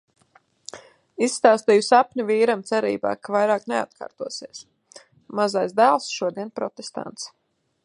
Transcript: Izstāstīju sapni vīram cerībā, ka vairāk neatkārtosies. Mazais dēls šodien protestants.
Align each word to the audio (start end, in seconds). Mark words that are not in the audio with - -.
Izstāstīju 1.27 1.83
sapni 1.87 2.25
vīram 2.29 2.63
cerībā, 2.71 3.11
ka 3.27 3.35
vairāk 3.37 3.69
neatkārtosies. 3.73 4.65
Mazais 5.41 5.79
dēls 5.83 6.11
šodien 6.19 6.53
protestants. 6.61 7.31